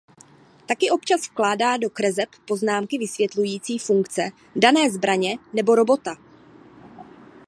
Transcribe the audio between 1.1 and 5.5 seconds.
vkládá do kreseb poznámky vysvětlující funkce dané zbraně